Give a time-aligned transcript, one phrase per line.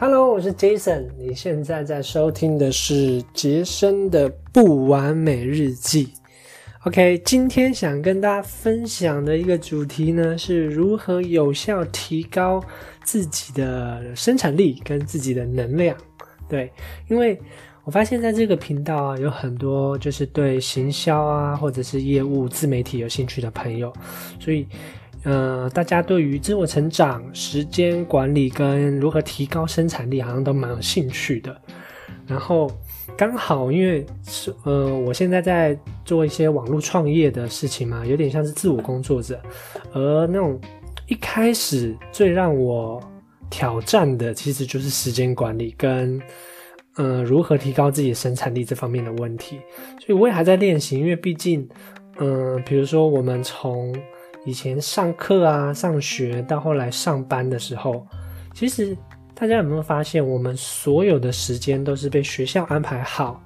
[0.00, 1.10] Hello，我是 Jason。
[1.18, 6.08] 你现在在收听的是杰森的不完美日记。
[6.86, 12.64] OK，今天想跟大家分享的一个主题呢，是如何有效提高
[13.04, 15.94] 自己的生产力跟自己的能量。
[16.48, 16.72] 对，
[17.08, 17.38] 因为
[17.84, 23.92] 我发现在这个频道啊，有很多就是对行销啊，或者是业务自媒体有兴趣的朋友，
[24.38, 24.66] 所以。
[25.24, 31.54] 呃，大家对于自我成长、时间管理跟如何提高生产力，好像都蛮有兴趣的。
[32.26, 32.70] 然后
[33.16, 39.40] 刚好因为是呃，我现在在做一些网络创业的事情嘛，有点像是自我工作者。
[39.92, 40.58] 而那种
[41.06, 43.02] 一开始最让我
[43.50, 46.20] 挑战的，其实就是时间管理跟
[46.96, 49.58] 呃如何提高自己生产力这方面的问题。
[49.98, 51.68] 所以我也还在练习，因为毕竟，
[52.20, 53.92] 嗯，比如说我们从
[54.44, 58.06] 以前上课啊、上学到后来上班的时候，
[58.54, 58.96] 其实
[59.34, 63.42] 大家有没有发现，我们所有的时间都是被学校安排好，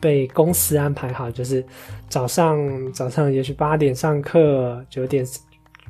[0.00, 1.64] 被公司安排好，就是
[2.08, 5.24] 早上早上也许八点上课，九点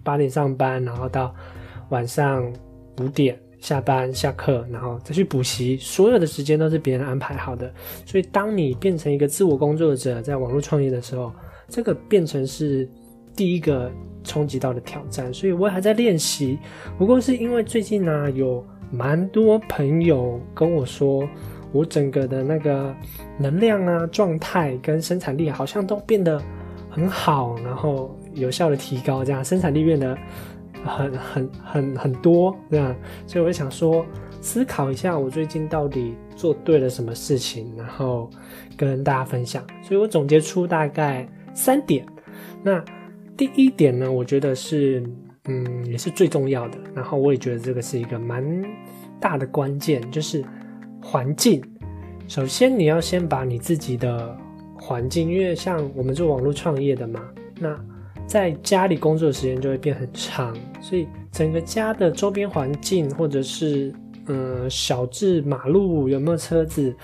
[0.03, 1.35] 八点上班，然后到
[1.89, 2.45] 晚上
[3.01, 7.73] 五点下班下课，然后再去补习，所有的时间都是别人安排好的。
[8.05, 11.33] 所以，当你变成一个自我工作者，在网络创业的时候，
[11.69, 12.89] 这个变成是
[13.35, 13.91] 第一个。
[14.25, 16.57] 冲击到的挑战，所以我还在练习。
[16.97, 21.29] 不过是因为最近呢，有蛮多朋友跟我说，
[21.73, 22.95] 我整个的那个
[23.37, 26.41] 能量啊、状态跟生产力好像都变得
[26.89, 30.17] 很好，然后有效的提高，这样生产力变得
[30.85, 32.95] 很很很很多，这样。
[33.27, 34.07] 所以我想说，
[34.41, 38.31] 思考一下我最近到底做对了什么事情，然后
[38.77, 39.67] 跟大家分享。
[39.83, 42.07] 所以我总结出大概三点。
[42.63, 42.81] 那
[43.43, 45.03] 第一点呢，我觉得是，
[45.47, 46.79] 嗯，也是最重要的。
[46.95, 48.65] 然后我也觉得这个是一个蛮
[49.21, 50.45] 大的关键，就是
[51.03, 51.61] 环境。
[52.29, 54.39] 首先你要先把你自己的
[54.79, 57.21] 环境，因为像我们做网络创业的嘛，
[57.59, 57.77] 那
[58.29, 63.93] 在家里工作的时间就会变很长，所以整个家的周边环境，或者是
[64.27, 66.95] 嗯小至马路有没有车子，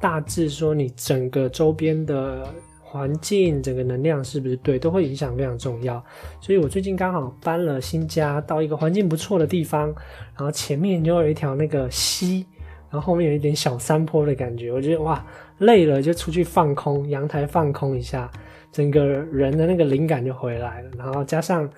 [0.00, 2.46] 大致说你整个周边的。
[2.90, 6.02] 环境整个能量是不是对，都会影响非常重要。
[6.40, 9.88] 所以我最近刚好搬了新家，到一个环境不错的地方，
[10.34, 12.46] 然后前面就有一条那个溪，
[12.90, 14.72] 然后后面有一点小山坡的感觉。
[14.72, 15.22] 我觉得哇，
[15.58, 18.30] 累了就出去放空，阳台放空一下，
[18.72, 20.90] 整个人的那个灵感就回来了。
[20.96, 21.68] 然后加上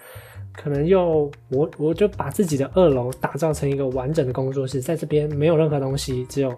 [0.52, 6.56] 可能又我 我就把自己的二楼打造成一个完整的工作室，在这边没有任何东西，只有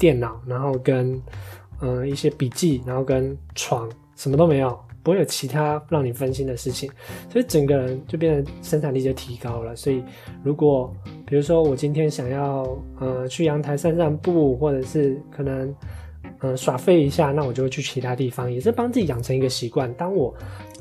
[0.00, 1.22] 电脑，然后跟。
[1.80, 6.90] 嗯，一些笔记，然后跟床什么都没有，不会有其他让你分心的事情，
[7.30, 9.74] 所以整个人就变得生产力就提高了。
[9.76, 10.02] 所以，
[10.42, 10.94] 如果
[11.26, 15.74] 比如说我今天想要呃去阳台散散步，或者是可能
[16.40, 19.92] 嗯耍废一下，那我就会去其他地方，也是帮自己养成一个习惯。
[19.94, 20.32] 当我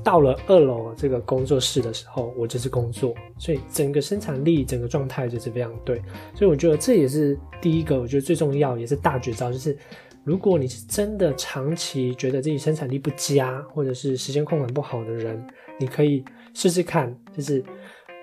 [0.03, 5.97] 到了二楼这个工作室的时候，我就是工作，所以整个生产力、整个状态就是非常对。
[6.35, 9.77] 所以我觉得这也是第一个，我觉得最重要也是大绝招，就是。
[10.23, 15.45] 如果你是真的长期觉得自己生产力不佳，或者是时间控管不好的人，
[15.77, 16.23] 你可以
[16.53, 17.61] 试试看，就是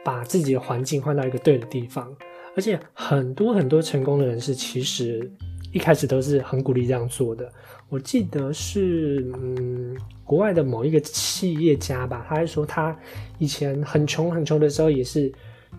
[0.03, 2.11] 把自己的环境换到一个对的地方。
[2.57, 5.31] 而且很多很多成功的人士，其实
[5.73, 7.53] 一开始都是很鼓励这样做的。
[7.91, 9.95] 我记得是嗯，
[10.25, 12.97] 国外的某一个企业家吧，他还说他
[13.39, 15.31] 以前很穷很穷的时候，也是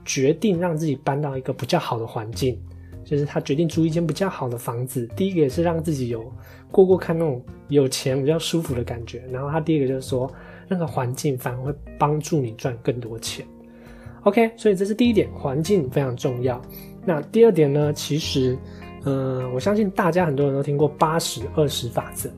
[0.05, 2.61] 决定让自己搬到一个比较好的环境。
[3.03, 6.31] 就是他决定租一间比较好的房子，第一个也是让自己有
[6.71, 9.23] 过过看那种有钱比较舒服的感觉。
[9.31, 10.31] 然后他第二个就是说，
[10.67, 13.45] 那个环境反而会帮助你赚更多钱。
[14.23, 16.61] OK，所以这是第一点，环境非常重要。
[17.03, 17.91] 那第二点呢？
[17.91, 18.55] 其实，
[19.05, 22.29] 嗯，我相信大家很多人都听过八十二十法则，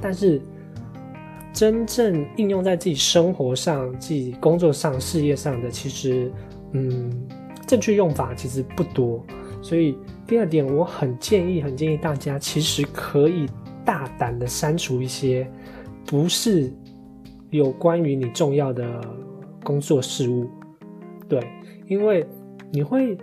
[0.00, 0.42] 但是
[1.52, 6.32] 真正应用在自己生活上、自己工作上、事业上的，其实，
[6.72, 7.08] 嗯，
[7.68, 9.24] 正确用法其实不多。
[9.60, 9.96] 所以
[10.26, 13.46] 第二点，我很建议，很建议大家其实可以
[13.84, 15.50] 大胆的删除一些
[16.06, 16.72] 不是
[17.50, 19.00] 有关于你重要的
[19.64, 20.46] 工作事务，
[21.28, 21.42] 对，
[21.86, 22.26] 因为
[22.70, 23.16] 你会，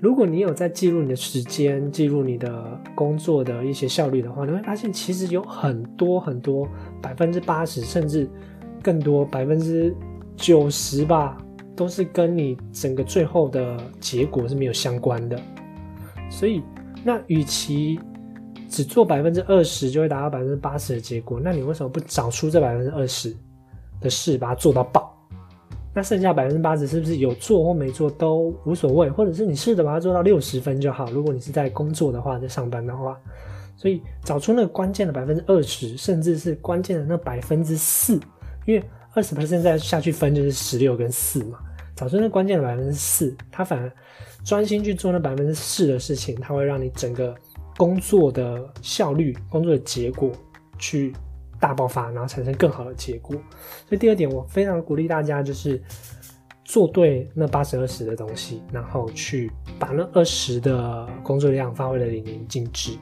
[0.00, 6.66] 如果你有在记录你的时间，记录你的工作的一些效率的话，你会发现其实有很多很多
[7.00, 8.28] 百分之八十甚至
[8.82, 9.94] 更多百分之
[10.36, 11.38] 九十吧，
[11.74, 15.40] 都是跟你整个最后的结果是没有相关的。
[16.30, 16.62] 所以，
[17.04, 17.98] 那与其
[18.68, 23.34] 只做百分之二十就会达到百分之八十的结果，那你为什么不找出这百分之二十
[24.00, 25.12] 的事，把它做到爆？
[25.94, 31.10] 那剩下百分之八十是不是有做或没做都无所谓，或者是你试着把它做到六十分就好。
[31.10, 33.18] 如果你是在工作的话，在上班的话，
[33.76, 38.20] 所以找出那个关键的百分之二十，甚至是关键的那百分之四，
[38.66, 38.84] 因为
[39.14, 41.58] 二十 percent 再下去分就是十六跟四嘛。
[41.96, 43.90] 找出那关键的百分之四，他反而
[44.44, 47.34] 专心去做那百分之四的事情，它会让你整个
[47.76, 50.30] 工作的效率、工作的结果
[50.78, 51.12] 去。
[51.58, 53.34] 大爆发，然后产生更好的结果。
[53.88, 55.82] 所以第二点，我非常鼓励大家，就是
[56.66, 62.92] 做对那八十二十的东西，然后去把那二十的工作量发挥的淋漓尽致。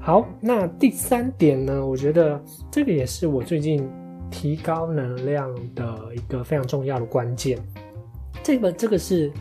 [0.00, 1.84] 好，那第三点呢？
[1.84, 3.86] 我觉得这个也是我最近
[4.30, 7.58] 提高能量的一个非常重要的关键。
[8.42, 9.32] 这个这个是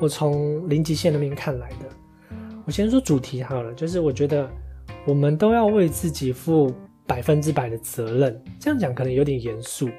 [0.00, 1.86] 我从零极限那边看来的。
[2.64, 4.48] 我先说主题好了，就是我觉得
[5.06, 6.72] 我们都要为自己负。
[7.06, 9.90] 百分之百的责任，这样讲可能有点严肃。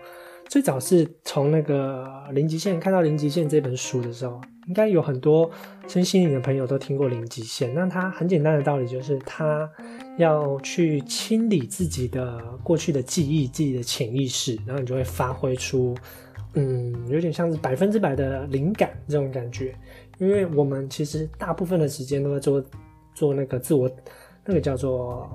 [0.48, 4.39] 最早是从那个《零极限》看到《零极限》这本书的时候，
[4.69, 5.51] 应该有很多
[5.89, 7.69] 身心灵的朋友都听过《零极限》。
[7.74, 9.69] 那它很简单的道理就是，他
[10.18, 15.94] 要去清理自己的过去的记忆、自己的潜意识，然后你就会发挥出，
[16.53, 19.75] 嗯，有点像是百分之百的灵感这种感觉。
[20.19, 22.63] 因为我们其实大部分的时间都在做
[23.13, 23.89] 做那个自我，
[24.45, 25.30] 那个叫做。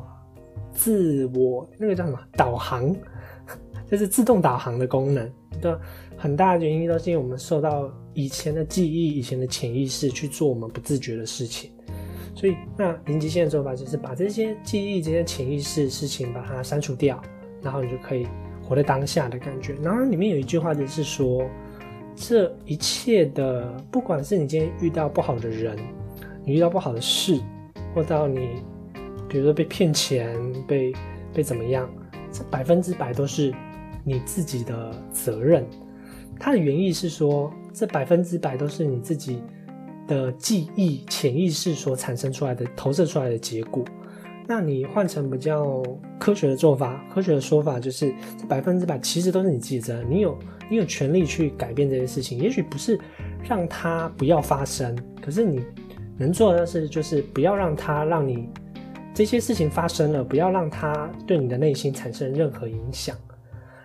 [0.73, 2.95] 自我那个叫什么导航，
[3.91, 5.31] 就是自动导航的功能
[5.61, 5.75] 对
[6.19, 11.71] 很大的原因，都是因为我们受到以前的记忆、以前的潜意识去做我们不自觉的事情。
[12.35, 17.23] 所以，那零极限的做法就是把这些记忆、这些潜意识事情把它删除掉，
[17.63, 18.27] 然后你就可以
[18.67, 19.75] 活在当下的感觉。
[19.83, 21.49] 然后里面有一句话就是说，
[22.15, 25.77] 这一切的，不管是你今天遇到不好的人，
[26.45, 27.41] 你遇到不好的事，
[27.95, 28.63] 或到你。
[29.29, 30.37] 比如说被骗钱，
[30.69, 30.95] 被
[31.35, 31.91] 被怎么样？
[32.31, 33.53] 这百分之百都是
[34.05, 35.67] 你自己的责任。
[36.39, 39.43] 它的原意是说，这百分之百都是你自己
[40.07, 43.85] 的记忆、潜意识所产生出来的、投射出来的结果。
[44.47, 45.83] 那你换成比较
[46.19, 48.15] 科学的做法，科学的说法就是，
[48.49, 50.11] 百分之百其实都是你自己责任。
[50.11, 50.39] 你有
[50.71, 52.99] 你有权利去改变这些事情，也许不是
[53.43, 55.65] 让它不要发生，可是你
[56.17, 58.49] 能做的是，就是不要让它让你。
[59.15, 63.17] 这些事情发生了，不要让它对你的内心产生任何影响。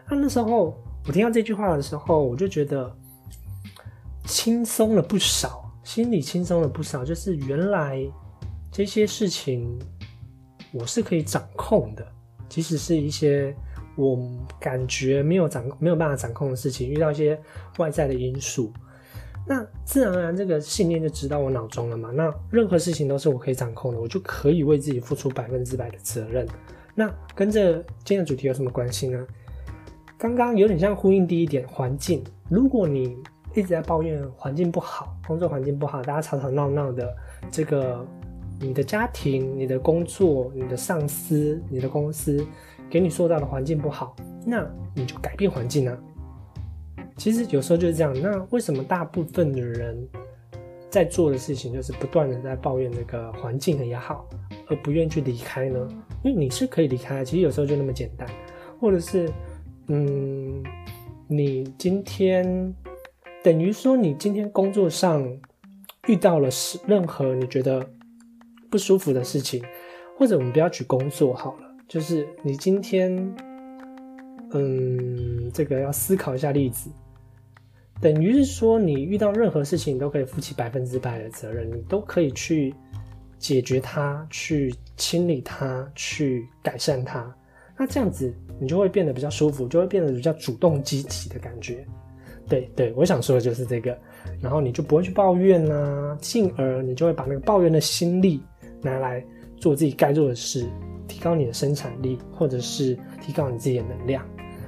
[0.09, 2.93] 那那时候我听到这句话的时候，我就觉得
[4.25, 7.05] 轻松了不少，心里轻松了不少。
[7.05, 8.05] 就是原来
[8.73, 9.79] 这些事情
[10.73, 12.05] 我是可以掌控的，
[12.47, 13.55] 即使是一些
[13.95, 14.17] 我
[14.59, 17.39] 感觉没有掌没有办法掌控的事情，遇到一些
[17.77, 18.71] 外在的因素。
[19.47, 22.11] 那自然而然，这个信念就植到我脑中了嘛。
[22.13, 26.47] 那任何事情都是我可以掌控的，我就可以为自己付出百分之百的责任。
[26.93, 27.73] 那跟这
[28.03, 29.27] 今天的主题有什么关系呢？
[30.17, 32.23] 刚刚有点像呼应第一点，环境。
[32.49, 33.17] 如果你
[33.55, 37.11] 一直在抱怨环境不好，工作环境不好，大家吵吵闹闹的，
[37.49, 38.05] 这个
[38.61, 42.45] 你的家庭、你的工作、你的上司、你的公司
[42.89, 44.15] 给你塑造的环境不好，
[44.45, 44.63] 那
[44.95, 45.97] 你就改变环境啊。
[47.17, 48.13] 其实有时候就是这样。
[48.21, 50.07] 那为什么大部分的人
[50.89, 54.27] 在做的事情就是不断的在抱怨那个环境也好，
[54.67, 55.87] 而不愿去离开呢？
[56.23, 57.25] 因为你是可以离开。
[57.25, 58.29] 其实有时候就那么简单，
[58.79, 59.27] 或者是，
[59.87, 60.63] 嗯，
[61.27, 62.73] 你今天
[63.43, 65.25] 等于说你今天工作上
[66.07, 67.87] 遇到了是任何你觉得
[68.71, 69.61] 不舒服的事情，
[70.17, 73.13] 或者我们不要举工作好了，就是你今天，
[74.51, 76.89] 嗯，这个要思考一下例子。
[77.99, 82.73] 等于是说，你遇到任何事情，你都可以负起百分之百的责任，你都可以去
[83.37, 87.35] 解决它，去清理它，去改善它。
[87.77, 91.85] 那这样子，你就会变得比较舒服，就会变得比较主动积极的感觉。
[92.47, 93.95] 对对，我想说的就是这个。
[94.39, 98.41] 然后你就不会去抱怨啊，进而你就会把那个抱怨的心力
[98.81, 99.23] 拿来
[99.57, 100.67] 做自己该做的事，
[101.07, 104.25] 提高你的生产力，或者是提高你自己的能量。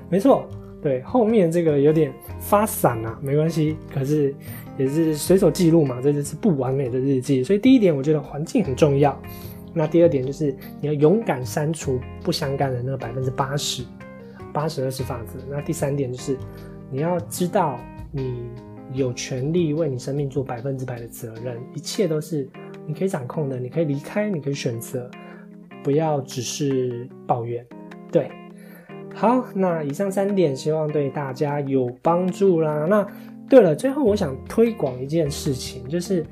[0.10, 0.48] 没错。
[0.82, 4.36] 对，后面这个有点发散啊，没关系，可是
[4.78, 7.42] 也是随手记录嘛，这就是不完美的日记。
[7.42, 9.18] 所以第一点，我觉得环境很重要。
[9.74, 13.86] 那第二点就是你要勇敢删除不相干的那百分之八十，
[14.52, 15.40] 八十二十法则。
[15.50, 16.38] 那第三点就是
[16.92, 17.80] 你要知道
[18.12, 18.44] 你
[18.92, 22.46] 有权利为你生命做百分之百的责任，一切都是
[22.88, 25.10] 你可以掌控的，你可以离开，你可以选择，
[25.84, 27.66] 不要只是抱怨。
[28.12, 28.30] 对。
[29.16, 32.88] 好，那以上三点希望对大家有帮助啦。
[32.90, 33.06] 那
[33.48, 36.26] 对了，最后我想推广一件事情，就是，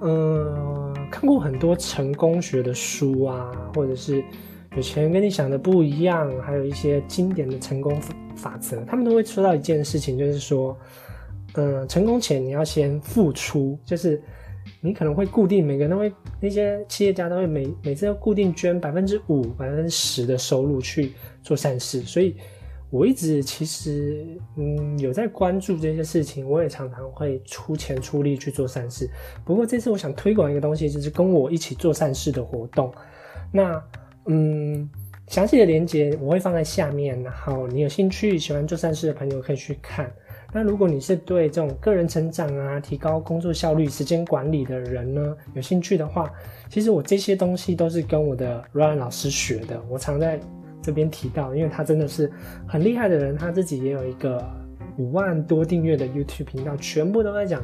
[0.00, 4.24] 嗯，看过很多成功学的书啊，或者是
[4.74, 7.94] 有钱人跟你想的不一样，还有一些经典的成功
[8.34, 10.74] 法则，他们都会说到一件事情，就是说，
[11.56, 14.22] 嗯，成功前你要先付出，就是
[14.80, 22.36] 你可能会固定每个人都会那些企业家都会每每次要固定捐百分之五、百分之十的收入去做善事，所以
[22.90, 24.24] 我一直其实
[24.56, 29.08] 嗯有在关注这些事情，我也常常会出钱出力去做善事。
[29.44, 32.92] 不过这次我想推广一个东西，就是跟我一起做善事的活动。
[33.52, 33.82] 那
[34.26, 34.88] 嗯，
[35.28, 40.12] 详细的链接我会放在下面，然后你有兴趣喜欢做善事的朋友可以去看。
[40.54, 46.32] 那如果你是对这种个人成长啊、提高工作效率、时间管理的人呢，有兴趣的话，
[46.68, 49.82] 其实我这些东西都是跟我的 Ryan 老师学的。
[49.90, 50.38] 我常在
[50.80, 52.30] 这边提到，因为他真的是
[52.68, 54.40] 很厉害的人，他自己也有一个
[54.96, 57.60] 五万多订阅的 YouTube 频道，全部都在讲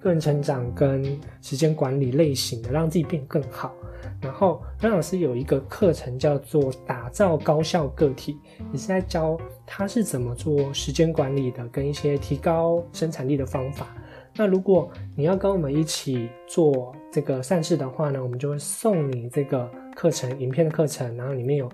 [0.00, 1.04] 个人成长跟
[1.40, 3.72] 时间管理类型的，让自己变更好。
[4.20, 8.38] 然后张老师有一个课程叫做“打造高效个体”，
[8.72, 9.36] 也是在教
[9.66, 13.88] 他是怎么做时间管理的，跟一些提高生产力的方法。
[14.34, 21.68] 那如果你要跟我们一起做这个善事的话呢，我们就会送你这个课程影片的课程，然后里面有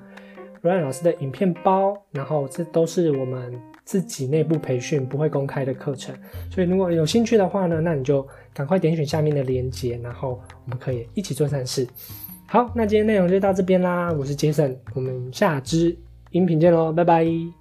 [0.62, 6.14] Ryan 老师的影片包，然后这都是我们自己内部培训不会公开的课程。
[6.50, 11.88] 所以如果有兴趣的话呢，那你就赶快点选下面的链接，然后我们可以一起做善事。
[12.44, 14.12] 好，那今天内容就到这边啦。
[14.12, 15.96] 我是杰森，我们下支
[16.32, 17.57] 音频见喽，拜拜。